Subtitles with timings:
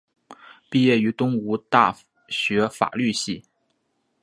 [0.71, 1.95] 毕业于东吴大
[2.27, 3.43] 学法律系。